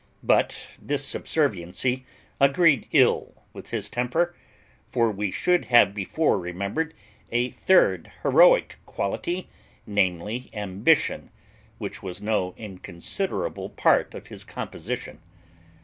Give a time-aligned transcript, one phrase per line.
[0.23, 2.07] But this subserviency
[2.39, 4.35] agreed ill with his temper;
[4.89, 6.95] for we should have before remembered
[7.31, 9.47] a third heroic quality,
[9.85, 11.29] namely, ambition,
[11.77, 15.19] which was no inconsiderable part of his composition.